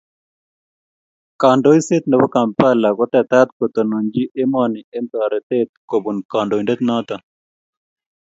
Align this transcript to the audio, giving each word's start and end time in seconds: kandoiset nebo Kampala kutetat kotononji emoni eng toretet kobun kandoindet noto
kandoiset 1.41 2.03
nebo 2.07 2.27
Kampala 2.35 2.89
kutetat 2.97 3.47
kotononji 3.57 4.23
emoni 4.43 4.79
eng 4.95 5.07
toretet 5.11 5.69
kobun 5.89 6.17
kandoindet 6.31 6.79
noto 6.87 7.15